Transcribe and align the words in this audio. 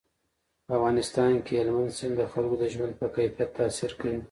په 0.65 0.71
افغانستان 0.77 1.31
کې 1.45 1.53
هلمند 1.61 1.95
سیند 1.97 2.15
د 2.19 2.21
خلکو 2.33 2.55
د 2.61 2.65
ژوند 2.73 2.93
په 2.99 3.07
کیفیت 3.15 3.49
تاثیر 3.57 3.91
کوي. 3.99 4.17